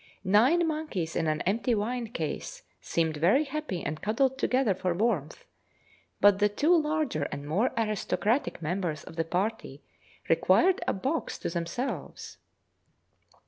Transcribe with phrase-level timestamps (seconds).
[0.23, 5.45] Nine monkeys in an empty wine case seemed very happy and cuddled together for warmth,
[6.19, 9.83] but the two larger and more aristocratic members of the party
[10.27, 12.39] required a box to themselves.